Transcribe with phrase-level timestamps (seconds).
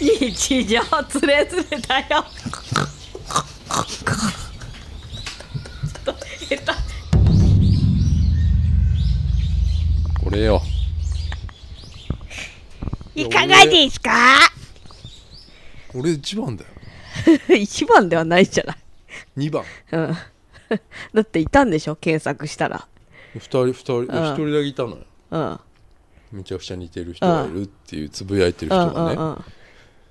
[0.00, 2.24] 日常つれつれだよ。
[10.24, 10.62] これよ。
[13.14, 14.10] いかがですか？
[15.94, 16.70] 俺一番だよ。
[17.56, 18.76] 一番ではないじゃない。
[19.36, 19.64] 2番。
[19.92, 20.16] うん。
[21.14, 21.96] だっていたんでしょ？
[21.96, 22.86] 検索したら。
[23.36, 24.06] 2人2人ん。
[24.06, 24.98] 1人だけいたのよ。
[25.30, 25.60] うん。
[26.32, 29.44] めちゃくちゃ似てる人がいるっていうつぶやいてる人がね、うんうんうん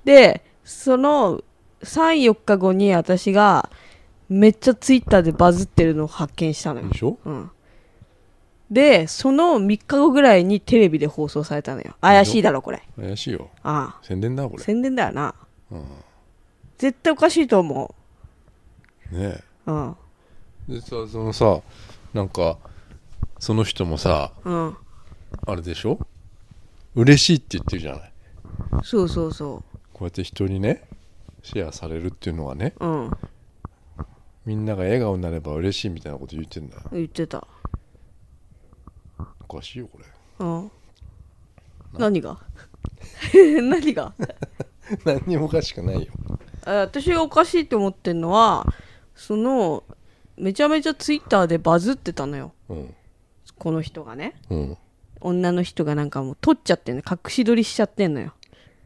[0.03, 1.43] でその
[1.83, 3.69] 34日後に私が
[4.27, 6.89] めっちゃツイッターでバズってるのを発見したのよ。
[6.89, 7.17] でしょ？
[7.25, 7.51] うん、
[8.69, 11.95] でその3日後ぐらいにテレビで放送されたのよ。
[12.01, 12.83] 怪しいだろこれ。
[12.99, 13.49] 怪しいよ。
[13.63, 14.61] あ宣伝だこれ。
[14.61, 15.33] あ宣伝だよな。
[15.71, 15.85] うん。
[16.77, 17.95] 絶対おかしいと思
[19.11, 19.95] ねううん。
[20.69, 21.61] えでさそのさ
[22.13, 22.57] なんか
[23.39, 24.77] その人もさうん。
[25.47, 25.99] あれでしょ？
[26.95, 28.11] 嬉しいって言ってるじゃない。
[28.83, 29.63] そうそうそ
[29.99, 30.81] こうやって人にね
[31.43, 33.11] シェアされるっていうのはねううん。
[34.45, 36.77] みんなが笑顔になれば嬉しいみたいなこと言ってんだ。
[36.77, 37.45] よ言ってた。
[39.47, 40.05] おかしいよこれ。
[40.39, 40.71] うん。
[41.97, 42.39] 何が？
[43.33, 44.13] 何が？
[45.03, 46.13] 何に もおかしくないよ。
[46.65, 48.65] あ私がおかしいって思ってんのは
[49.15, 49.83] その
[50.37, 52.53] めちゃめちゃツイッターでバズってたのよ。
[52.69, 52.95] うん。
[53.57, 54.35] この人がね。
[54.49, 54.77] うん。
[55.19, 57.03] 女の人がなんかもう撮っちゃってんの。
[57.05, 58.33] 隠し撮りしちゃってんのよ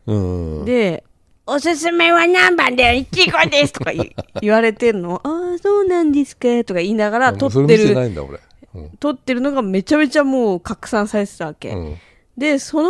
[0.06, 1.04] で
[1.46, 3.00] 「おすすめは何番だよ？
[3.00, 7.96] いちごです」とか言 言われてんの「ああそうなんですか」とか言いながら撮ってる。
[7.96, 8.40] ないんだ俺。
[8.76, 8.90] うん。
[9.00, 11.96] 撮ってるのがめちゃめちゃもう拡散されてたわけ、うん。
[12.38, 12.90] でその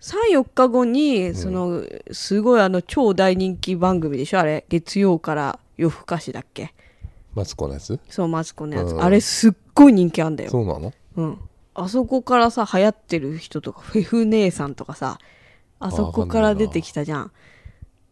[0.00, 4.40] 34日後にそのすごいあの超大人気番組でしょ？
[4.40, 6.72] あれ月曜から夜更かしだっけ？
[7.34, 7.98] マツコのやつ？
[8.08, 9.02] そうマツコのやつ、うん。
[9.02, 10.50] あれすっごい人気あんだよ。
[10.50, 10.92] そうなの？
[11.16, 11.38] うん。
[11.74, 15.18] あそこからさ流行ってる人とかフェフ姉さんとかさ
[15.80, 17.30] あそこから出てきたじゃん。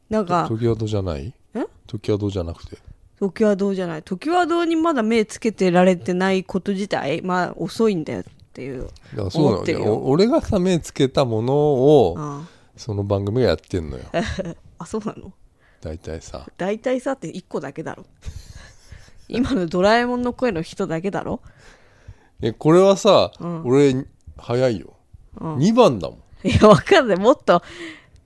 [0.09, 1.33] なんか時はどうじゃない？
[1.55, 1.65] え？
[1.87, 2.79] 時はどうじゃなくて？
[3.19, 4.03] 時はどうじゃない。
[4.03, 9.51] 時はどうにまだ目つけてられてないこと自体まあ遅いんだよっていういやそうなの。
[9.51, 9.95] いや思ってるよ。
[9.95, 12.43] お俺がさ目つけたものをあ
[12.77, 14.05] その番組がやってんのよ。
[14.79, 15.33] あそうなの？
[15.81, 16.47] 大体さ。
[16.57, 18.05] 大体さって1個だけだろ。
[19.29, 21.41] 今のドラえもんの声の人だけだろ。
[22.43, 23.63] えこれはさ、うん。
[23.67, 24.07] 俺
[24.37, 24.95] 早いよ、
[25.41, 25.57] うん。
[25.57, 27.17] 2番だもんいやわかんない。
[27.19, 27.63] もっと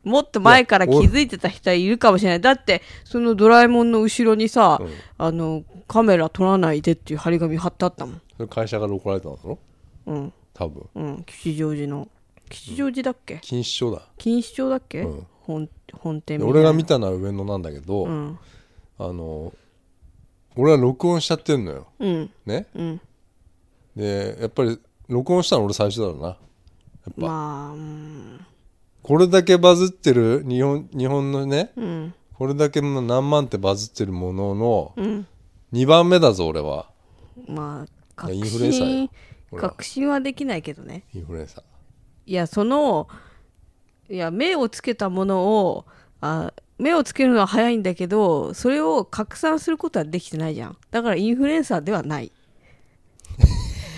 [0.02, 2.40] もっと前から気づいてた人はいるかもしれない。
[2.40, 4.90] だってそのドラえもんの後ろにさ、うん。
[5.18, 8.22] あのカメラ撮らないでっていう張り紙貼ってあったもん。
[8.36, 9.58] それ会社から怒られたんだろ
[10.06, 10.32] うん。
[10.54, 10.88] 多分。
[10.94, 11.24] うん。
[11.24, 12.08] 吉祥寺の。
[12.48, 13.34] 吉祥寺だっけ？
[13.42, 14.02] 錦糸町だ。
[14.16, 15.26] 錦糸町だっけ、うん。
[15.42, 18.38] 本本店俺が見たのは上野なんだけど、うん。
[18.98, 19.52] あの
[20.56, 21.86] 俺は録音しちゃってんのよ。
[21.98, 22.30] うん。
[22.46, 22.66] ね？
[22.74, 23.00] うん。
[23.94, 26.36] でやっぱり録音したの俺最初だろうな
[27.06, 28.46] やっぱ、まあうん。
[29.02, 32.14] これだけバズってる日本日本のねうん。
[32.34, 35.26] これだけの何万ってバズってるもののうん。
[35.72, 36.90] 2番目だぞ俺は。
[37.46, 39.08] まあ確いやインフルエンサーよ。
[39.08, 39.10] 信
[39.58, 41.04] 確信はできないけどね。
[41.14, 41.64] インフルエンサー。
[42.26, 43.08] いやその
[44.08, 45.86] いや目をつけたものを
[46.20, 50.76] あ目をつけるのは早いんだけどそれを拡散することはできてないじゃん。
[50.90, 52.32] だからインフルエンサーではない。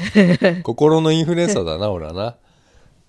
[0.62, 2.36] 心のインフルエンサーだな俺はな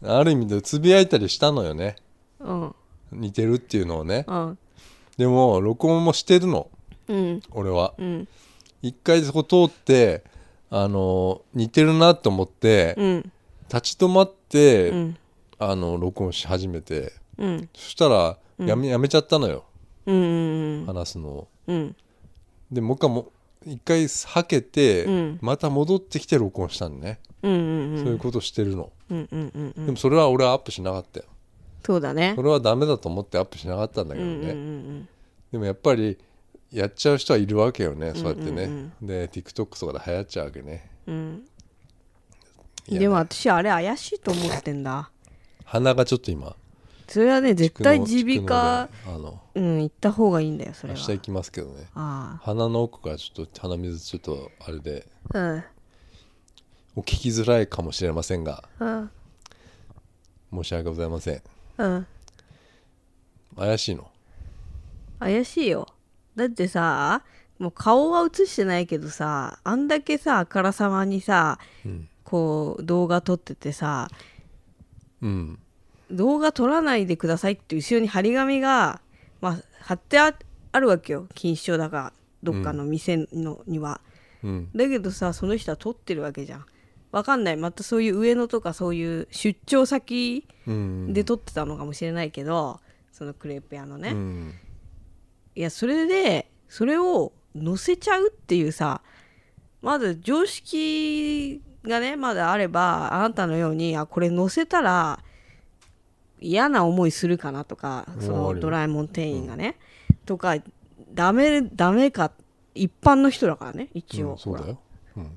[0.06, 1.96] ある意味でつぶやいたりしたのよね。
[2.40, 2.76] うん。
[3.12, 4.26] 似てるっていうのをね。
[4.28, 4.58] うん。
[5.18, 6.70] でも録音もしてるの。
[7.08, 7.42] うん。
[7.52, 7.94] 俺は。
[7.98, 8.28] うん。
[8.82, 10.24] 一回そこ通って
[10.70, 13.32] あの似てるなと思ってうん。
[13.70, 15.18] 立ち止まって、うん。
[15.60, 17.14] あの録音し始めて。
[17.38, 17.70] うん。
[17.74, 19.66] そしたらやめ,、やめちゃったのよ。
[20.06, 21.48] うんうん話すのを。
[21.68, 21.96] うん。
[22.72, 23.32] でもう一回も
[23.66, 25.40] 一回はけて、うん。
[25.42, 28.04] また戻ってきて録音したのね、うんうんうん。
[28.04, 29.86] そういうことしてるの、うんうんうんうん。
[29.86, 31.26] でもそれは俺はアップしなかったよ。
[31.86, 32.34] そうだね。
[32.36, 35.10] それはダメだと思ってアップしなかったんだけどね、うんうんうん
[35.52, 36.18] でもやっぱり
[36.72, 38.14] やっちゃう人はいるわけよね。
[38.16, 40.90] そうやってね、うんうんで TikTok とかで流行っちゃうわけね。
[41.06, 41.44] うん。
[42.88, 45.12] いやでも私あれ怪しいと思ってんだ。
[45.64, 46.56] 鼻がちょっと今。
[47.08, 48.90] それはね絶対蓄耳鼻科
[49.54, 51.00] うん行った方がいいんだよそれは。
[51.00, 51.86] 明日行きますけどね。
[51.94, 55.08] あ鼻の奥からちょっと鼻水ちょっとあれで。
[55.34, 55.64] あうん
[56.96, 59.10] お聞きづらいかもしれませんがうん。
[60.54, 61.42] 申し訳ございません。
[61.78, 62.08] うん。
[63.58, 64.10] 怪しいの。
[65.20, 65.88] 怪しいよ。
[66.36, 67.24] だってさ
[67.60, 74.10] もう顔は映してないけどさあんだけさあからさまにさうん、こう動画撮っててさ
[75.22, 75.60] うん、
[76.12, 79.00] 動画撮らないでくださいって後ろに張り紙が、
[79.40, 80.34] まあ、貼ってあ
[80.74, 81.28] あるわけよ。
[81.36, 84.02] 錦糸町だかどっかの店のには、
[84.44, 84.70] うん。
[84.76, 86.66] だけどさその人は撮ってるわけじゃん
[87.14, 87.58] わかんない。
[87.58, 91.14] またそういう上野とかそういう出張先うん。
[91.14, 92.82] で撮ってたのかもしれないけど、
[93.12, 94.54] そのクレープ屋のね、うん。
[95.56, 99.02] いやそれでそれを乗せちゃうっていうさ
[99.84, 105.20] まず常識がねまだあればあなたのようにあこれ乗せたら
[106.42, 109.78] 嫌な思いするかなとかそのドラえもん店員がね、
[110.26, 110.56] とか
[111.14, 112.32] ダメダメか
[112.74, 114.58] 一般の人だからね一応、うんそ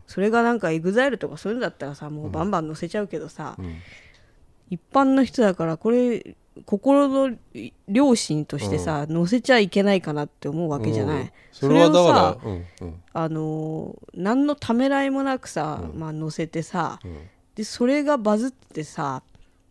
[0.06, 3.76] それがなんか EXILE とかそういうのだったらさもうバンバン乗せちゃうけどさ、うん。
[4.70, 7.37] 一般の人だからこれ心の
[7.87, 12.37] 良心としてさ、乗せちゃいけないかなって思うわけじゃない、うんそれをさ
[13.14, 17.28] あのー何のためらいもなくさ、まあ乗せてさうん。
[17.55, 19.23] でそれがバズってさ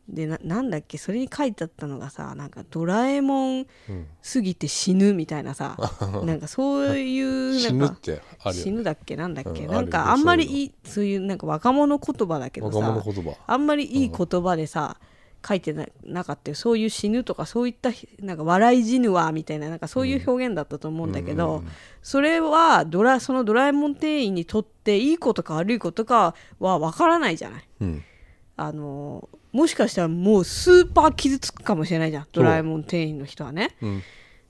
[0.08, 0.98] でななんだっけ？
[1.00, 5.78] それに書いてあったのがさなんかドラえもんうんすぎて死ぬみたいなさ
[6.24, 8.62] なんかそういう死なんかぬってあるよね。
[8.64, 9.16] 死ぬだっけ？
[9.16, 14.98] なんだっけ、うんなんかあんまりいういいそういうなんか若者言葉だけど若さあんまりいい言葉でさ、
[15.48, 16.56] 書いてななかったよ。
[16.56, 21.64] そういう死ぬとかそういったなんか笑い死ぬわみたいななんかそういう表現だったと思うんだけど、
[22.04, 27.68] それはドラそのドラえもん店員にとっていいことか悪いことかは分からないじゃない。
[27.82, 28.04] うん。
[28.58, 32.28] あのもしかしたらもうスーパー傷つくかもしれないじゃん。
[32.34, 33.78] ドラえもん店員の人はね。
[33.82, 34.04] うん。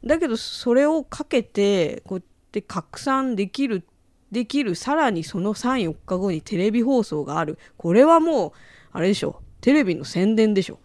[0.04, 3.84] だけどそれをかけてこうやって拡散できる
[4.32, 7.60] できるさらにその34日後にテレビ放送がある。
[7.78, 8.52] これはもう
[8.94, 9.42] あれでしょ。
[9.62, 10.80] テレビの宣伝でしょ、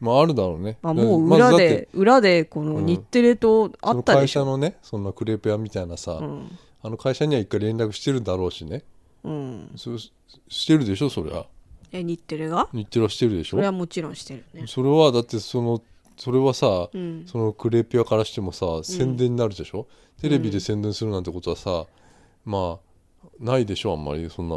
[0.00, 0.78] まああるだろうね。
[0.82, 6.58] まあ、もう裏で、裏でこの日テレとあそのったでしょ、会社のねそんなクレープ屋みたいなさ、うん。
[6.82, 8.82] あの会社には一回連絡してるだろうしね。
[9.22, 11.46] うん、そうしてるでしょそりゃ
[11.96, 12.68] え日テレが？
[12.72, 13.50] 日テレはしてるでしょ？
[13.52, 14.66] それはもちろんしてるね。
[14.66, 15.80] それはだってその
[16.16, 17.24] それはさ、うん。
[17.26, 19.86] そのクレープ屋からしてもさ宣伝になるでしょ、
[20.20, 21.86] テレビで宣伝するなんてことはさ
[22.44, 22.78] ま
[23.24, 24.56] あないでしょあんまりそんな。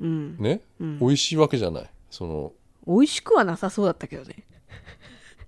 [0.00, 0.36] うん。
[0.38, 1.90] ね、美味しいわけじゃない。
[2.10, 2.52] その。
[2.86, 4.44] 美味しくはなさそうだったけどね。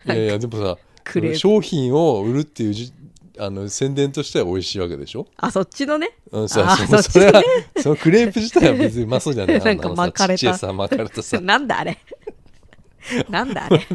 [0.06, 1.38] いやいやでもさ クレープ。
[1.38, 2.93] 商品を売るっていうじ
[3.38, 6.10] あの宣伝としては美味しいわけでしょ、あそっちのね。
[6.30, 7.42] うん、さあそそっちねそれは
[7.78, 9.58] そのクレープ自体は別にうまそうじゃない。
[9.62, 10.56] なんか巻かれた。
[10.56, 11.38] さ巻かれたさ。
[11.42, 11.98] なんだあれ。
[13.28, 13.86] なんだあれ。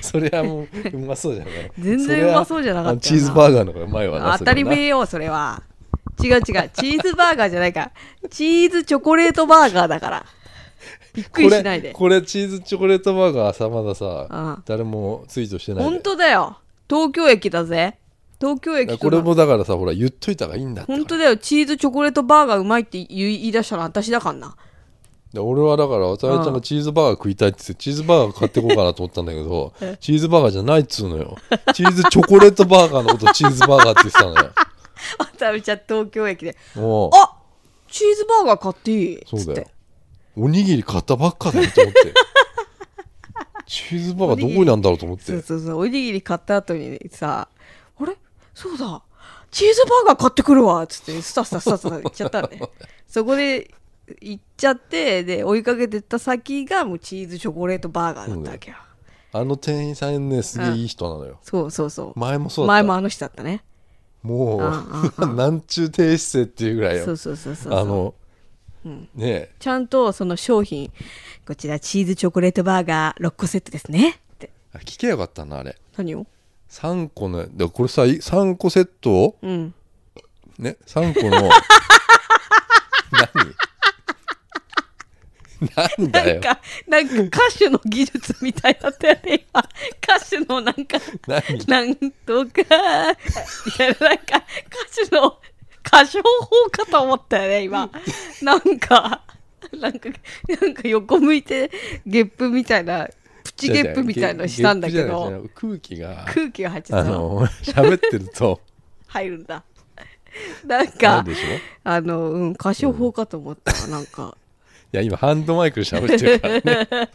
[0.00, 1.72] それはもううまそうじゃない。
[1.78, 4.38] 全然うまそうじゃなかったチーズバーガーの方がうまいわな。
[4.38, 5.62] 当たり前よそれは。
[6.22, 6.42] 違う違う。
[6.42, 7.92] チーズバーガーじゃないから。
[8.30, 10.26] チーズチョコレートバーガーだから。
[11.14, 11.92] びっくりしないで。
[11.92, 16.58] これチーズチョコレートバーガーさまださあ誰もツイートしてない本で当だよ
[16.92, 17.96] 東京駅だぜ。
[18.38, 20.92] 東京駅ことれもだからさほら言っといた方がいいんだって。
[20.92, 21.38] 本当だよ。
[21.38, 24.56] チーズチョコレートバーガーうまいって言い出したの私だからな。
[25.32, 31.38] で俺はだから渡辺ちゃんがチーズバーガー食いたいって言ってチーズバーガー買ってこうかなと思ったんだけどチーズバーガーじゃないっつうのよ。
[31.72, 34.52] チーズチョコレートバーガーのことチーズバーガーって言ってたのよ。
[35.18, 36.56] 渡辺ちゃん東京駅で。
[36.74, 37.10] もう。
[37.14, 37.36] あ
[37.88, 39.68] チーズバーガー買っていいそうだよ。
[40.36, 42.14] おにぎり買ったばっかだよと思って
[43.92, 45.24] チーズバーガーどこにあるんだろうと思って。
[45.24, 45.78] そうそうそう。
[45.78, 47.48] おにぎり買った後にさ
[47.98, 48.16] あれ？
[48.54, 49.02] そうだ。
[49.50, 52.58] チーズバーガー買ってくるわっつってスタスタスタスタ行っちゃったんで
[53.06, 53.70] そこで
[54.20, 58.76] 行っちゃってで追いかけてった先がもうチーズチョコレートバーガーだったわけよ、
[59.32, 61.38] あの店員さんねすげえいい人なのよ。
[61.42, 62.18] そうそうそう。
[62.18, 62.82] 前もそうだった。
[62.82, 63.62] 前もあの人だったね。
[64.22, 64.58] も
[65.18, 67.04] うんう なんちゅう低姿勢っていうぐらいよ。
[67.04, 67.74] そうそうそうそう。
[67.74, 68.14] あの
[68.84, 69.50] ねえ。
[69.58, 70.90] ちゃんとその商品
[71.46, 74.20] こちらチーズチョコレートバーガー6個セットですね。
[74.34, 74.50] って。
[74.74, 75.76] あ聞けばよかったなあれ。
[75.96, 76.26] 何を
[76.70, 79.36] ？3個のでこれさ3個セットを？
[79.42, 79.74] うん。
[80.58, 81.50] ね3個の。
[83.12, 83.54] 何？
[85.76, 86.40] なんだよ。
[86.40, 89.62] なんかなんか歌手の技術みたいだったよね今。
[90.02, 91.66] 歌手のなんか何？
[91.66, 94.42] なんとか、いや、なんか、
[94.98, 95.38] 歌手の
[95.92, 97.90] 歌唱法かと思ったよね、今。
[98.40, 99.22] なんか、
[99.78, 100.08] なんか、
[100.60, 101.70] なんか横向いて、
[102.06, 103.08] ゲップみたいな、
[103.44, 106.24] プチゲップみたいのしたんだけど、空気が。
[106.28, 107.10] 空気が入っちゃあった。
[107.10, 107.18] の。
[107.18, 108.60] の喋ってると。
[109.06, 109.62] 入るんだ。
[110.66, 114.34] なんなかんでしょいあの、うん、歌唱法かと思ったわなんか。
[114.92, 117.10] や今ハンドマイクで喋ってるからね。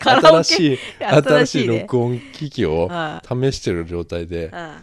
[0.02, 1.80] 新しい新しいね。
[1.80, 4.46] 録音機器をあ試してる状態で。
[4.46, 4.82] うん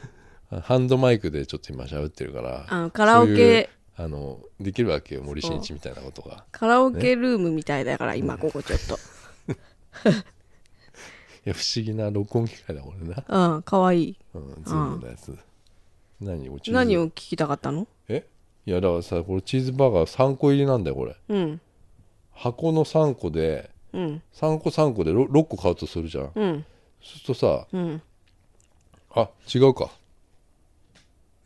[0.50, 3.32] ハンドマイクでちょっと今喋ってるからあのカラオケ。
[3.34, 6.46] そういうあのできるわけよ森進一みたいなことが。
[6.52, 9.00] カラオケルームみたいだから、今、ここちょっと。
[11.48, 14.04] いや不思議な録音機械だこれなうん、かわい。
[14.10, 14.18] い。
[14.36, 15.36] うんズームのやつ。
[16.22, 16.78] 何をチーズ？
[16.78, 17.88] 何を聞きたかったの？
[18.08, 18.28] え？
[18.66, 21.16] いやだからさこれチーズバーガー3個入りなんだよこれ。
[21.30, 21.62] うん、
[22.32, 26.32] 箱の3個でうん、3個3個で 6, 個買うとするじゃん。
[26.36, 26.66] うん、
[27.02, 28.02] そうするとさうん。
[29.12, 29.90] あ違うか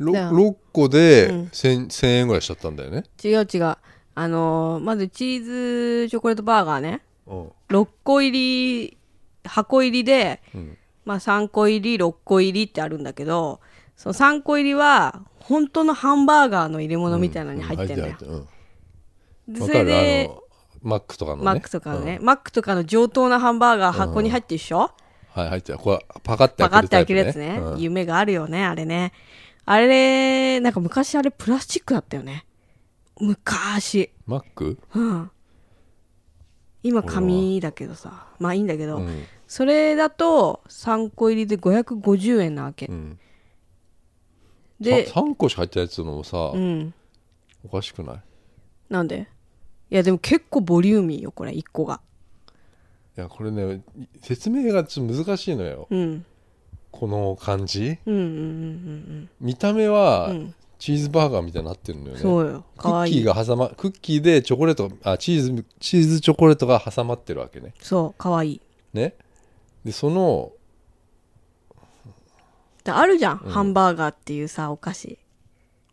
[0.02, 1.44] ろじゃあ 6, 個でうん。
[1.46, 3.04] 1000, 1000円ぐらいしちゃったんだよね。
[3.24, 3.78] 違う違う。
[4.14, 7.02] あのーまずチーズチョコレートバーガーね。
[7.28, 7.52] うん。
[7.70, 8.98] 6個入り
[9.44, 10.78] 箱入りで、うん。
[11.06, 13.60] まあ、3個入り6個入りってあるんだけど
[13.96, 18.48] その3個入りは本当のハンバーガーの入れ物みたいなのに入ってんだよ、うん。
[19.48, 19.54] うん。
[19.54, 20.30] でそれで
[20.82, 21.44] マックとかのね。
[21.44, 24.92] マックとかのね、マックとかの上等なハンバーガー箱に入ってるでしょ、
[25.30, 25.78] はい入ってる。
[25.78, 29.14] これパカッてパカって開けるやつね、夢があるよねあれね
[29.66, 32.46] あれなんか昔あれプラスチックだったよね。
[33.20, 34.12] 昔。
[34.26, 35.32] マックうん。
[36.84, 38.28] 今紙だけどさ。
[38.40, 39.24] まあいいんだけど、うん。
[39.48, 43.20] それだと3個入りで550円なわけ、うん。
[44.80, 46.94] でさ3個しか入ってないやつのもさ、うん。
[47.64, 48.22] おかしくない？
[48.90, 49.28] なんで？
[49.92, 52.02] いやでも結構ボリューミーよこれ1個が。
[53.16, 53.82] いやこれね
[54.22, 55.88] 説明がちょっと難しいのよ。
[55.92, 56.26] うん
[56.92, 57.98] この感じ？
[58.06, 58.30] うんうんうんう
[59.24, 60.56] ん見た目はうん。
[60.80, 62.66] チーズバーガーみたいになってるのよね、そうよ。
[62.76, 63.12] クかわい。
[63.12, 67.76] いッキーが挟まクッキーでチョコレートあチーズチーズチョコレートが挟まってるわけね。
[67.80, 68.54] そうかわい。
[68.54, 68.62] い
[68.94, 69.14] ね？
[69.86, 70.52] でその
[72.84, 75.20] であるじゃん、ハンバーガーっていうさお菓子。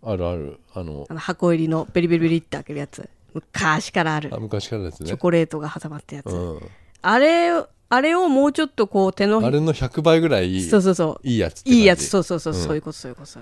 [0.02, 0.58] あるある。
[0.72, 3.10] あのあの箱入りのベリベリベリって開けるやつ。
[3.34, 4.30] 昔からある。
[4.34, 5.06] あ昔からですね。
[5.06, 6.60] チョコレートが挟まったやつ、うん、
[7.02, 7.52] あれ
[7.90, 11.26] あれをもうちょっとこう手のあれの100倍ぐらいいそうそうそう。
[11.26, 12.06] いやついいやつ。
[12.06, 12.56] そうそうそう、う。
[12.56, 12.60] ん。
[12.60, 13.40] そういうことそういうこと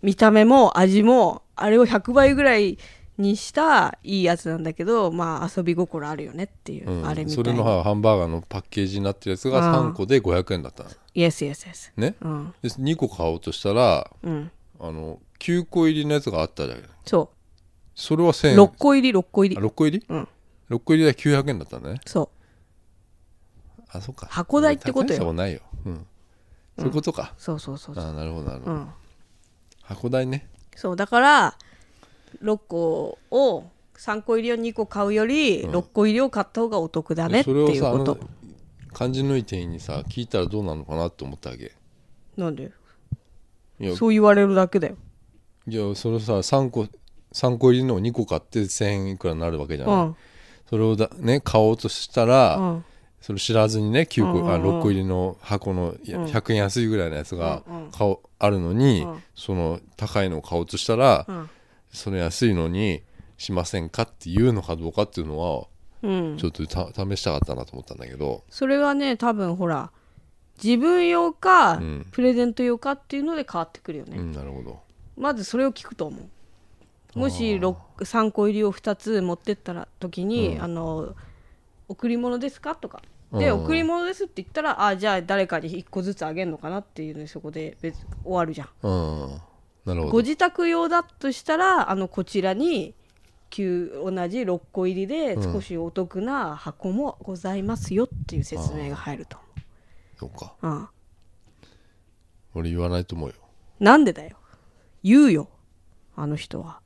[0.00, 2.78] 見た目も味もあれを100倍ぐらい
[3.18, 7.06] にしたいいやつなんだけどまあ遊び心あるよねっていう、うん。
[7.06, 10.90] あれみたいそれのなハンバーガーのパッケージになってるやつが3個で500円だったの。
[11.14, 12.14] イエスイエスイエスね？
[12.22, 12.54] うん。
[12.62, 14.50] で2個買おうとしたらうん。
[14.80, 17.30] あの9個入りのやつがあったじゃんそ
[17.94, 18.56] それは1000う円。
[18.56, 20.28] 6個入り6個入あり6個入り、うん。
[20.70, 22.00] 6個入りで900円だったんだね。
[22.06, 22.28] そう
[23.92, 24.26] あそっか。
[24.30, 25.14] 箱代ってことよ。
[25.14, 26.06] 大したもんないよ、うん、
[26.78, 28.04] そういうことか、そうそうそうそう。
[28.04, 28.88] あなるほどなるほど、うん。
[29.82, 30.48] 箱代ね。
[30.74, 31.54] そうだから
[32.42, 33.64] 6個を
[33.96, 38.14] 3個入りを2個買うより6個入りを買った方がお得だねってそれをいうこと。
[38.14, 38.20] さ
[39.04, 41.72] あのい店員にさ聞いたらどうなのかなって思ったわけ。
[42.36, 42.70] なんで？
[43.96, 44.96] そう言われるだけだよ。
[45.68, 46.86] いやそれさ3個
[47.32, 50.16] 3個入りのを2個買って1000円いくらになるわけじゃない、うん。
[50.68, 52.84] それをだ、ね、買おうとしたら、うん
[53.22, 54.50] それ知らずにね9個、うんうんうん。
[54.52, 56.24] あ6個入りの箱のいやうん。
[56.26, 57.90] 100円安いぐらいのやつがうんうん
[58.38, 59.22] あるのに、うん。
[59.34, 61.50] その高いのを買おうとしたら、うん。
[61.92, 63.02] その安いのに
[63.38, 65.66] しませんかっていうのかどうかっていうのは
[66.02, 66.36] うん。
[66.36, 69.92] ちょっとた試したかったなと思ったんだけど、それはね多分ほら
[70.62, 72.06] 自分用か、うん。
[72.10, 74.80] プレゼント用かっていうので変わってくるよね、うんなるほど。
[75.16, 76.16] まずそれを聞くと思
[77.14, 77.18] う。
[77.18, 81.14] もし3個入りを2つ持ってったら時に、あの
[81.88, 82.74] 贈り物ですか？
[82.74, 83.02] とか。
[83.32, 83.64] で、うん。
[83.64, 88.68] 贈り物ですって言ったらあじゃあ誰かに1個ずつあげるのかなっていうのでそこで別終わるじゃん。
[88.82, 89.40] うん。
[89.84, 90.12] なるほど。
[90.12, 92.94] ご自宅用だとしたらあのこちらに
[93.50, 99.36] 旧同じ6個入りで少しお得な箱もございますよっていう説明が入ると
[100.18, 100.30] そう。
[100.30, 100.88] か思う、うん、
[102.54, 103.34] 俺言わないと思うよ。
[103.80, 104.36] なんでだよ？
[105.02, 105.48] 言うよ。
[106.16, 106.80] あの人は。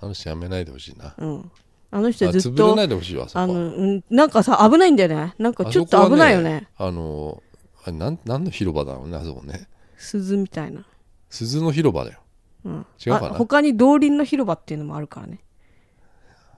[0.00, 1.14] 話やめないでほしいな。
[1.18, 1.50] うん
[1.92, 3.44] あの人あずっと潰れないでほしいわそこは。
[3.44, 5.34] あの、うん、なんかさ危ないんだよね。
[5.38, 6.68] なんかちょっと危ないよね。
[6.76, 7.42] あそこはあの
[7.84, 9.66] あれなん何の広場だろうねあそこね。
[9.96, 10.86] 鈴みたいな、
[11.28, 12.20] 鈴の広場だよ。
[12.64, 13.26] うん、違うかな？
[13.28, 15.40] あ他に道林の広場っていうのもあるからね。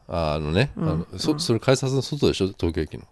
[0.08, 2.48] ああのね、あのそそれ改札の外でしょ？
[2.48, 3.04] 東京駅の、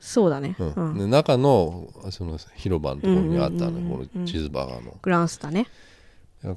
[0.00, 0.72] そうだね、うん。
[0.74, 0.98] うん。
[0.98, 4.98] で中のその広場のところにあったの、このチーズバーガーの。
[5.00, 5.66] グランスタね。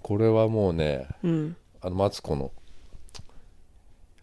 [0.01, 1.55] これはもうねうん。
[1.79, 2.51] あのマツコの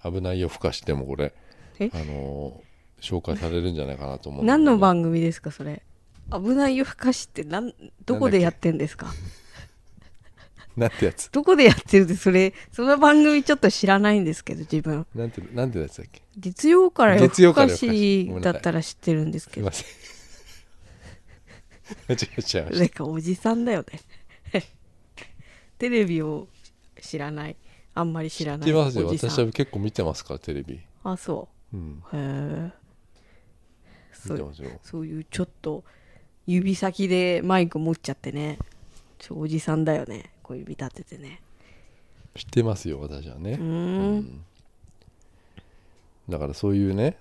[0.05, 1.33] 危ないよふかしてもこれ。
[1.81, 1.91] え？
[1.93, 2.63] あの
[3.01, 5.83] 紹介されるんじゃないかなと思う、何の番組ですかそれ？
[6.33, 7.73] 危ない夜更かしってなん
[8.07, 9.13] どこでやってんですか？
[10.77, 11.31] なんてやつ？
[11.31, 15.07] どこでやってるんでそれその番組ちょっと知らないんですけど自分。
[15.15, 16.23] なんてなんてやつだっけ？
[16.37, 19.71] 月曜から夜更かしだったら知ってるんですけど。
[19.71, 19.87] すいません。
[22.09, 23.85] 間違えちゃいましなんかおじさんだよ
[24.53, 24.63] ね。
[25.79, 26.49] テレビを
[27.03, 27.57] 知らない
[27.95, 29.09] あんまり知らないた知ってますよ。
[29.31, 30.81] 私は結構見てますからテレビ。
[31.05, 31.77] あそう。
[31.77, 32.03] ん。
[32.13, 32.73] うへえ
[34.13, 34.39] そう。
[34.39, 34.71] 見てますよ。
[34.83, 35.85] そういうちょっと
[36.47, 38.59] 指先でマイク持っちゃってね。
[39.31, 40.33] おじさんだよね。
[40.43, 41.41] 小指立ててね。
[42.35, 43.53] 知ってますよ私はね。
[43.53, 44.45] うーん。
[46.29, 47.19] だからそういうね、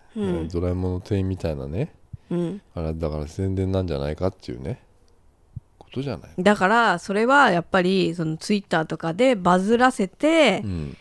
[0.52, 1.94] ドラえもんの店員みたいなね。
[2.30, 2.62] うん。
[2.74, 4.82] あれだから宣伝なんじゃないかっていうね
[5.94, 10.98] ことじゃない、だからそれはやっぱりそのツイッターとかでバズらせて、うん、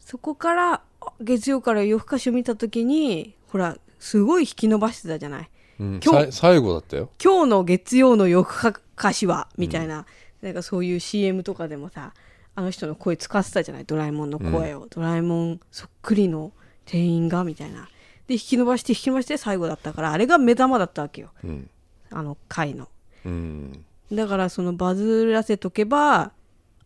[0.00, 5.50] そこからあ月曜から夜更かしを見た時にほらすごい引き伸ばしてたじゃない？
[5.78, 7.10] うん、今日最後だったよ。
[7.22, 10.06] 今日の月曜の夜更かしはみたいな,、
[10.42, 12.12] なんかそういう CM とかでもさ
[12.54, 13.84] あの人の声使ってたじゃない？
[13.84, 16.52] ドラえもんの声を、ドラえもんそっくりの
[16.86, 17.88] 店員がみたいな。
[18.26, 21.28] で引き伸ばして引き伸ばして最後だったからあれが目玉だったわけよ。
[21.44, 21.70] うん。
[22.10, 22.88] あの回の。
[23.24, 26.32] うんだからそのバズらせとけば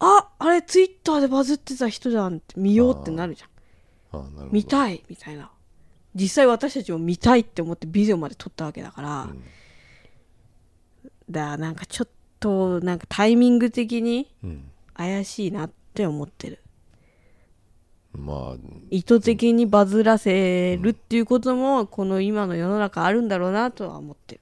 [0.01, 3.51] ああれツイッターでバズってた人じゃんって見ようってなるじゃん。
[4.51, 5.51] 見たいみたいな。
[6.15, 9.43] 実際私たちも見たいって思ってビデオまで撮ったわけだから、ん。
[11.31, 12.09] だからなんかちょっ
[12.41, 14.71] となんかタイミング的にうん。
[14.95, 16.59] 怪しいなって思ってる。
[18.13, 18.57] まあ。
[18.91, 24.41] 意図的にバズらせるっていうこともこの今の世の中あるんだろうなとは思ってる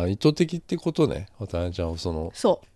[0.00, 1.28] あ意図的ってことね。
[1.38, 2.30] 渡辺ちゃんはその。
[2.34, 2.66] そう。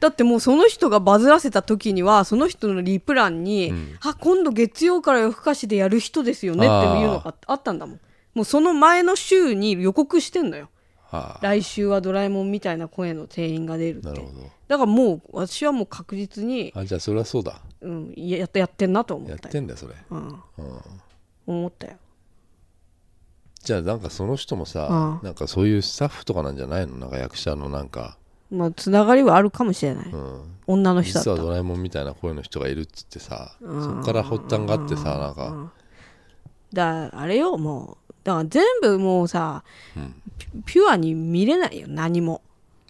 [0.00, 3.98] だってもうその人がバズらせた時にはその人のリプランに「うん。
[4.00, 8.00] あ今度月曜から夜更かしでやる人ですよね」っていうのがあったんだもん。
[8.34, 10.68] もうその前の週に予告してんのよ。
[11.10, 14.08] あ来週はドラえもんみたいな声の店員が出るって。
[14.08, 14.42] なるほど。
[14.68, 17.62] だからもう私はもう確実に、あじゃあそれはそうだ。
[17.80, 20.80] うん、やっやってんなと思やっったよ、てんだよそれ、うん、うん、
[21.46, 21.94] 思ったよ
[23.68, 26.96] じゃあなんかその人もさ、なんかそういうスタッフとかなんじゃないの？
[26.96, 28.16] なんか役者のなんか、
[28.50, 31.36] まあつながりはあるかもしれない、うん、女の人だったら。
[31.36, 35.70] 実はドラえもんみたいな声の人がいるっつってさ、そっから発端があってさなんか、
[36.72, 38.14] だあれよもう。
[38.24, 39.62] だから全部もうさ
[39.94, 40.14] うん、
[40.64, 42.40] ピピュアに見れないよ何も、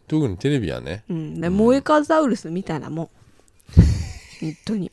[0.06, 1.02] 特にテレビはね。
[1.08, 3.08] うん、でモエカザウルスみたいなもん。
[4.40, 4.92] 本当に。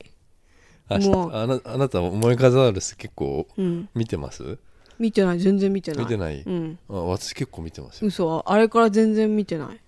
[0.89, 1.31] あもう。
[1.35, 3.87] あなあなた思い数ある結構うん。
[3.93, 4.57] 見てます？
[4.99, 5.39] 見てない。
[5.39, 6.03] 全然見てない。
[6.03, 6.79] 見てない、うん。
[6.89, 8.07] あ私結構見てますよ。
[8.07, 8.43] 嘘。
[8.45, 9.79] あれから全然見てない。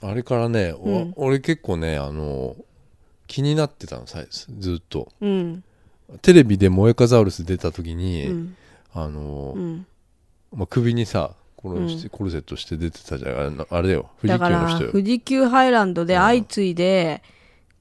[0.00, 1.12] あれからね、おうん。
[1.16, 2.56] 俺結構ねあの
[3.26, 4.24] 気になってたのさ
[4.58, 5.12] ずっと。
[5.20, 5.64] うん。
[6.20, 8.56] テレビでモエカザウルス出た時うに、ん。
[8.92, 9.86] あの、うん。
[10.54, 12.08] まあ、首にさコル,、うん。
[12.10, 13.30] コルセットして出てたじゃん。
[13.30, 14.10] あれあれだよ。
[14.20, 17.22] 富士だから急の人よ、富士急ハイランドで相次いで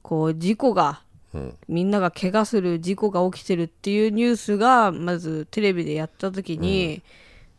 [0.01, 1.01] こう事故が
[1.33, 7.01] うん、みんなが怪我する事故が起きてるっていうニュースがまずテレビでやった時に、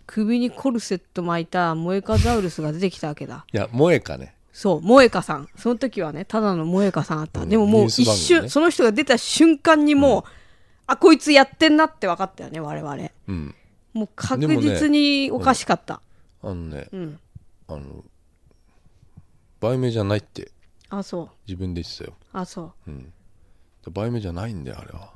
[0.07, 3.47] 首にコルセット巻いたモエカザウルスが出てきたわけだ。
[3.53, 4.35] いやモエカね。
[4.53, 5.49] そうモエカさん。
[5.57, 8.27] その時はねただのモエカさんあった、うんでももう一番組ね。
[8.43, 10.25] 瞬、その人が出た瞬間にもう、
[10.87, 13.11] あこいつやってんなって分かったよね我々。
[13.29, 13.55] うん。
[13.95, 16.03] もう確実におかしかった、
[16.43, 17.19] あのねうん。
[17.69, 18.05] あの
[19.61, 20.51] 売名じゃないって
[20.91, 21.29] あそう。
[21.47, 22.91] 自分で言ってたよ、あそう。
[22.91, 23.13] うん、
[23.91, 25.13] 売名じゃないんだよあれは。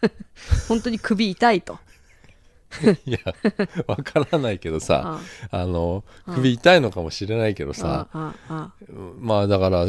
[0.68, 1.78] 本当に首痛いと。
[3.06, 3.18] いや
[3.86, 5.66] わからないけどさああ。
[5.66, 8.08] の首痛いのかもしれないけどあさ
[9.18, 9.86] まあだから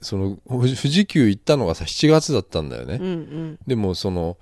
[0.00, 3.58] その富士急行ったのがさ7月だったんだよね、うんうん。
[3.66, 4.36] でもその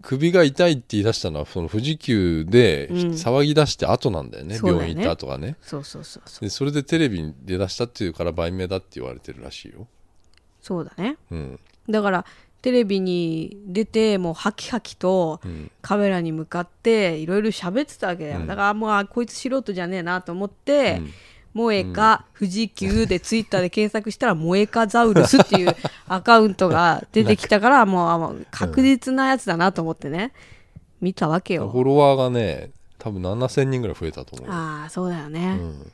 [0.00, 2.96] 首が痛いって言い出したのはその富士急でうん。
[3.12, 5.56] 騒ぎ出して後なんだよね、病院行った後がね。
[5.62, 6.22] そうそうそう。
[6.26, 9.86] そうでそれでテレビに出だしたっていうから売名だって言われてるらしいよ、
[10.60, 11.16] そうだね。
[11.30, 12.24] うんだから
[12.62, 15.70] テレビに出てもうハキハキとうん。
[15.82, 18.46] カメラに向かっていろいろ喋ってたわけだよ、うん。
[18.46, 21.12] だからもうあこいつ素人じゃねえなと思ってうん
[21.54, 25.76] 「萌えか富士急」でツイッターで検索したら「萌えかザウルス」っていう
[26.08, 30.32] アカウントが出てきたからもう確実なやつだなと思ってね。
[31.00, 31.68] 見たわけよ。
[31.68, 34.54] フォロワーがね多分7000人ぐらい増えたと思うよ。
[34.54, 35.92] ああそうだようね、ん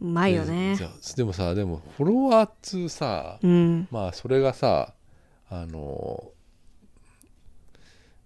[0.00, 0.76] うまいよね。
[0.76, 3.88] ででもさでもフォロワーっつうさうん。
[3.90, 4.94] まあそれがさ
[5.48, 6.30] あの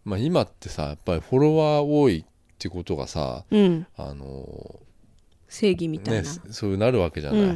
[0.04, 2.24] まあ今ってさやっぱりフォロワー多いっ
[2.58, 3.86] てことがさうん。
[3.96, 4.80] あの
[5.48, 7.48] 正義みたいねな、そうなるわけじゃうない、ん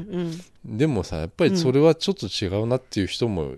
[0.67, 0.77] うん。
[0.79, 3.55] でもさやっぱりそれはちょっと違うなっていう人も、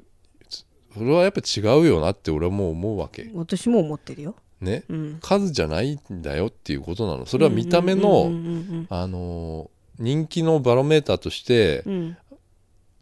[0.94, 3.30] それはやっぱ違うよなって俺はもう思うわけ。
[3.34, 4.84] 私も思ってるよ、ね。
[4.88, 7.26] うん、数じゃないんだよっていうことなの。
[7.26, 8.86] それは見た目の、うんうん。
[8.88, 9.70] あの
[10.00, 11.92] 人気のバロメーターとして、うん。
[11.92, 12.16] うん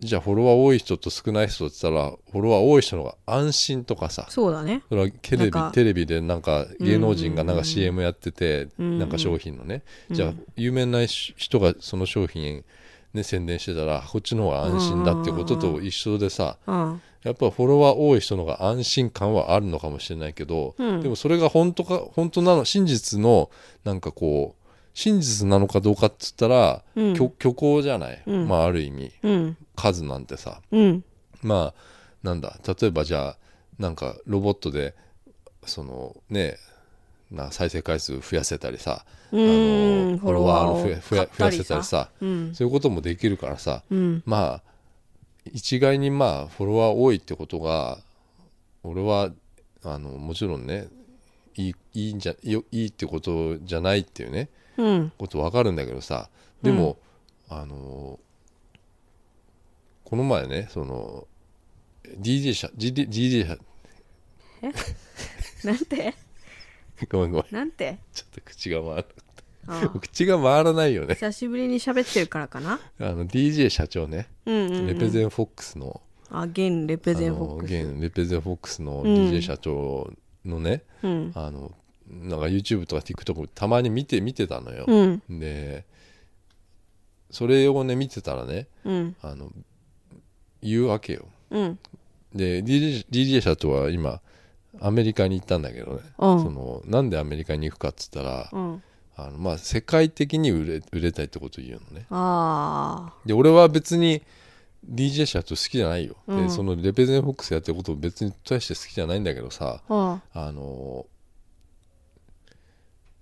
[0.00, 4.84] じゃあフォロワー多い人と少ない人って言ったらフォロワー多い人の方が安心とかさそうだね。
[4.88, 7.64] それはテレビテレビでなんか芸能人がなんかうんうんうん。
[7.64, 10.16] CM やってて、うんなんか商品のね、うん。
[10.16, 12.64] じゃあ有名な人がその商品
[13.12, 17.02] ね宣伝してたらこっちの方が安心だってことと一緒でさうん。
[17.24, 21.00] やっぱフォロワー多い人の方が安心感はあるのかもしれないけど、うん。
[21.00, 23.50] でもそれが本当か本当なの真実の
[23.82, 24.57] なんかこう
[24.94, 27.14] 真実なのかどうかっつったら、うん。
[27.14, 28.48] 虚虚構じゃない、うん。
[28.48, 29.12] まあある意味。
[29.22, 29.56] うん。
[29.76, 30.60] 数なんてさ。
[30.72, 31.04] うん。
[31.42, 31.80] まあ
[32.22, 32.58] なんだ。
[32.66, 33.36] 例えばじゃあ
[33.78, 34.94] なんかロボットで
[35.64, 36.56] そのね
[37.30, 43.84] な再生回数増やせたりさ、うあんのフォロワーの増や増や増やせたりさそういうこともできるからさ。
[43.90, 44.22] うん。
[44.26, 44.62] まあ
[45.44, 47.98] 一概にまあフォロワー多いってことが
[48.82, 49.30] 俺は
[49.84, 50.88] あのもちろんね
[51.54, 54.40] いいいいんじゃいいってことじゃないっていうね。
[54.40, 54.48] うん
[55.18, 56.30] ことわかるんだけどさ
[56.62, 56.98] でも、
[57.48, 58.18] あの
[60.04, 61.26] この前ねその
[62.20, 63.58] DJ 社 GD DJ 社
[65.64, 66.14] なんて？
[67.10, 67.54] ごめんごめん。
[67.54, 67.98] なんて？
[68.12, 69.06] ちょっと口が回る
[69.66, 71.14] あ口が回らないよね。
[71.14, 72.80] 久しぶりに喋ってるからかな？
[73.00, 77.74] あの DJ 社長ね、うんうん、うん、レペゼンフォックスのあ現レペゼンフォックス。
[77.74, 79.04] 現レペゼンフォックスのうん。
[79.04, 80.10] DJ 社長
[80.44, 81.32] のね、うん。
[81.34, 81.72] あの
[82.10, 85.22] なんか YouTube とか TikTok たまに見て見てたのよ、うん。
[85.40, 85.84] で
[87.30, 89.16] それをね見てたらねうん。
[89.22, 89.50] あの
[90.62, 91.26] 言うわけよ。
[91.50, 91.78] うん。
[92.34, 94.20] で DJ, DJ 社長は今
[94.80, 96.42] アメリカに行ったんだけどね、うん。
[96.42, 98.82] そのなんでアメリカに行くかっつったら、うん。
[99.16, 102.06] あのまあ、世界的に売れ売れたいってことを言うのね。
[102.10, 104.22] あで俺は別に
[104.88, 106.44] DJ 社長好きじゃないよ、うん。
[106.44, 111.06] でそのレペゼンフォックスやってること別に大して好きじゃないんだけどさあの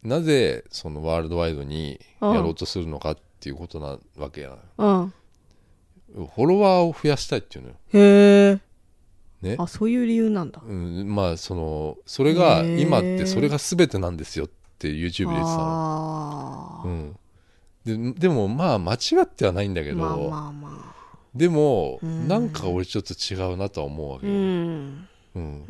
[0.07, 5.13] なぜそのワールドワイドにやろうとするのかっていうことなわけやうん。
[6.15, 7.77] フォロワーを増やしたいっていうのよ。
[7.93, 8.61] へえ。
[9.43, 9.57] ね。
[9.59, 10.63] あそういう理由なんだ。
[10.65, 17.17] うん、まあそのそれが今ってそれが全てなんですよって YouTube で言ってたの、ああ、うん、
[17.85, 20.97] ででもまあ間違ってはないんだけど、まあまあまあ。
[21.35, 22.29] でもうん。
[22.29, 25.09] なんか俺ちょっと違うなとは思うわけうよ、ん。
[25.35, 25.65] うん。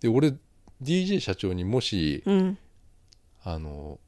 [0.00, 0.34] で俺
[0.82, 2.58] DJ 社長にもしうん
[3.46, 4.00] あの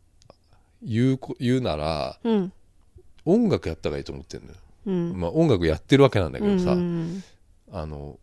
[0.82, 2.52] 言うこ言うならうん。
[3.24, 5.20] 音楽やった方がいいと思ってるのよ、うん。
[5.20, 7.22] まあ、音楽やってるわけなんだけどさ、うん
[7.70, 8.18] あの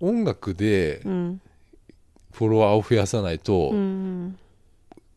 [0.00, 1.40] 音楽でうん。
[2.32, 4.38] フォロワーを増やさないと、うん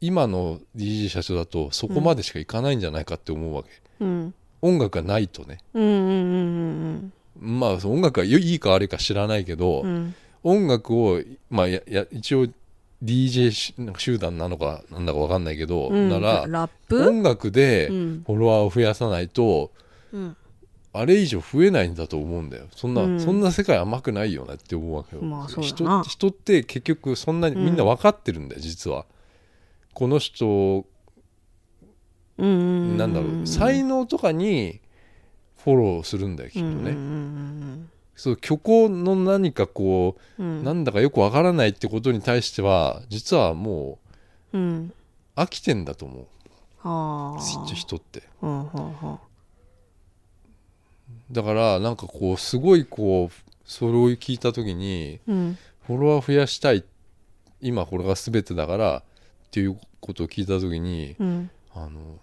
[0.02, 3.70] 今の DJ 社長だとそこまでしかいかないんじゃないかって思うわけ、
[4.02, 4.34] うん。
[4.62, 5.60] 音楽がないとね。
[7.40, 10.16] まあ音楽がいいか悪いか知らないけど、うん。
[10.44, 12.48] 音楽を、まあ、やや一応
[13.06, 16.10] DJ し集団なのかなんだか分かんないけど、うん。
[16.10, 17.08] ならラップ？
[17.08, 18.24] 音楽でうん。
[18.26, 19.72] フォロワーを増やさないと、
[20.12, 20.36] うん。
[20.94, 22.66] あれ以上増えないんだと思うんだよ。
[22.76, 23.20] そんな、うん。
[23.20, 26.04] そんな世界甘くないよなって思うわけよ、まあ人な。
[26.04, 29.06] 人って結局そんなにみんな分かってるんだよ、実は。
[29.94, 30.86] この人
[32.38, 34.82] なんだろう才能とかに
[35.64, 36.92] フォローするんだよきっとね、
[38.16, 40.50] そう虚構の何かこう、うん。
[40.58, 44.00] うんなんだかよくわからないってことに対しては実はも
[44.54, 44.92] うん。
[45.36, 46.26] う飽きてんだと思う。
[47.76, 48.24] 人って。
[48.42, 49.20] うんうんうん。
[51.32, 55.58] だからなんかこうすごいこうそれを聞いた時にうん。
[55.86, 56.84] フォロワー増やしたい
[57.62, 59.04] 今これが全てだからっ
[59.52, 61.50] ていうことを聞いた時にうん。
[61.74, 62.20] あの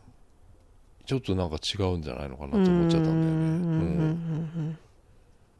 [1.04, 4.76] ちょっとなんか違うんじゃないのかなと思っちゃったんだよね、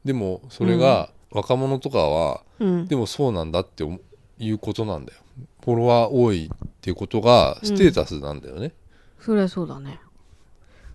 [0.04, 2.68] でもそれが若者とかはうん。
[2.68, 3.98] うんでもそうなんだって思
[4.38, 5.20] いうことなんだよ。
[5.64, 8.72] フォロワー多いっていうことがステータスなんだよね、
[9.20, 10.00] そりゃそうだね。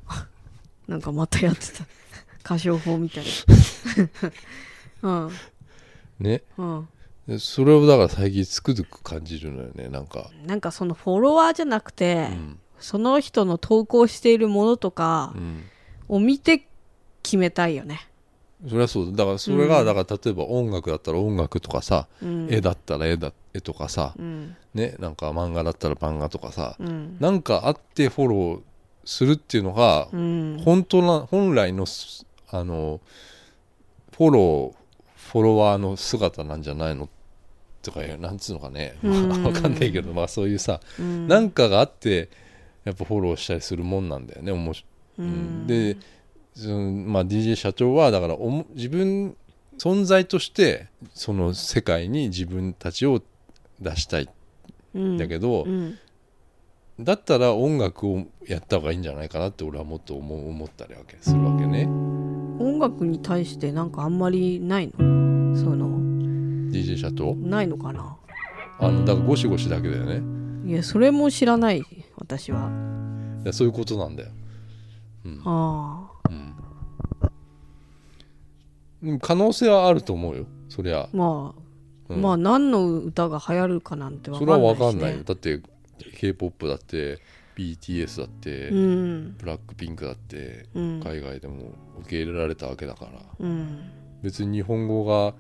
[0.87, 1.85] なんかまたやってた。
[2.43, 3.25] 歌唱法みたい
[5.01, 5.09] な。
[5.27, 5.31] うん。
[6.19, 6.43] ね。
[6.57, 6.87] うん。
[7.27, 12.59] でそれをだから最近つくづく感じるのよねなんか、なんかそのフォロワーじゃなくて、うん。
[12.79, 15.63] その人の投稿しているものとかうん、
[16.07, 16.67] を見て
[17.23, 18.07] 決めたいよね。
[18.65, 19.11] それはそうだ。
[19.11, 19.85] だからそれが、うん。
[19.85, 24.55] だから例えば音楽だったら音楽とかさ、うん、絵だったら絵だ絵とかさ、うん。
[24.73, 27.17] ねなんか漫画だったら漫画とかさ、うん。
[27.19, 28.61] なんかあってフォロー
[29.05, 30.61] するっていうのが、うん。
[30.65, 32.99] 本当な本来のすあの
[34.15, 34.73] フォロー
[35.31, 37.09] フォロワーの姿なんじゃないの
[37.83, 39.43] とかなんつうのかね、うん。
[39.43, 41.27] わかんないけどまあそういうさ、うん。
[41.27, 42.29] なんかがあって
[42.85, 44.83] やっぱフォローしたりするもんなんだよねおもし
[45.19, 45.67] うん。
[45.67, 45.97] で
[46.57, 49.35] その、まあ、DJ 社長はだからおも自分
[49.77, 53.21] 存在としてその世界に自分たちを
[53.79, 54.29] 出したい
[54.97, 55.97] んだけど、うん
[56.99, 61.85] だったら音楽をやった方がいいんじゃないかなって俺はもっと思う思ったりわけするわけね。
[61.85, 65.55] 音楽に対してなんかあんまりないの？
[65.55, 65.99] その
[66.71, 67.35] DJ 社長？
[67.35, 68.17] ないのかな？
[68.79, 70.23] あのだからゴシゴシだけだよね。
[70.71, 71.83] いやそれも知らない
[72.15, 72.71] 私は。
[73.51, 74.29] そういうことなんだよ、
[75.25, 75.41] うん。
[75.45, 76.06] あうん
[79.01, 80.45] でも可能性はあると思うよ。
[80.69, 81.01] そりゃ。
[81.01, 82.21] あ、まあ、うん。
[82.21, 85.23] まあ何の歌が流行るかなんてわそれかんないし、ね、は分かんないよ。
[85.23, 85.61] だって
[86.19, 87.19] k p o p だって
[87.55, 89.35] BTS だって、うん。
[89.37, 91.01] ブラックピンクだってうん。
[91.03, 93.11] 海外でも受け入れられたわけだから。
[93.39, 93.91] うん。
[94.21, 95.33] 別に日本語が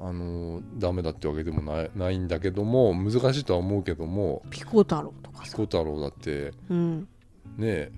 [0.00, 5.44] あのダメだってわけでもないないんだけども難しいとは思うけどもピコ太郎とかさ。
[5.44, 7.08] ピコ太郎だってうん。
[7.56, 7.92] ねえ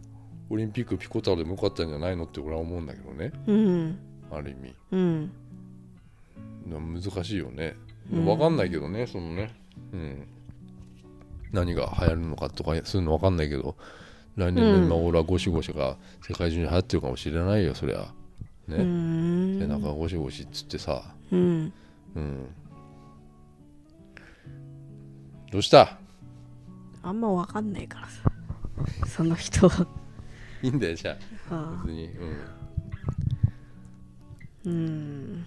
[0.49, 3.33] オリンピックピコ太郎でもよかったんじゃないのって俺は思うんだけどね。
[3.47, 3.99] うん
[4.31, 4.75] ある意味。
[4.93, 5.31] うん。
[6.67, 7.77] な難しいよね。
[8.12, 8.25] うん。
[8.25, 9.55] 分かんないけどねそのね。
[9.93, 10.27] うん。
[11.53, 13.77] 何が流行るのかとかそういうの分かんないけど
[14.37, 14.85] 来年のうん。
[14.87, 18.12] 今俺はゴシゴシが世界中に流行ってるかもしれないよそりゃ。
[18.69, 19.59] うね、ん。
[19.61, 21.15] でなんかゴシゴシっつってさ。
[21.31, 21.73] うん。
[22.17, 22.47] うん。
[25.53, 25.99] どうした？
[27.03, 28.23] あんま分かんないからさ。
[29.07, 29.87] その人は。
[30.62, 31.17] いいんだよじゃ
[31.51, 31.83] ああ。
[31.87, 32.07] 別に。
[32.09, 32.37] うん
[34.66, 35.46] うん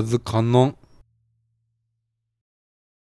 [0.00, 0.76] らず観音。